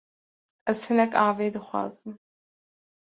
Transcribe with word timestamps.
Ez 0.71 0.77
hinek 0.87 1.11
avê 1.27 1.47
dixazim. 1.55 2.13